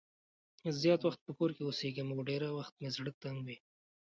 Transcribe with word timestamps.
زیات 0.81 1.01
وخت 1.03 1.19
په 1.23 1.31
کور 1.37 1.49
کې 1.55 1.63
اوسېږم 1.67 2.07
او 2.13 2.19
ډېری 2.29 2.49
وخت 2.57 2.73
زړه 2.95 3.11
تنګ 3.21 3.37
وي. 3.45 3.57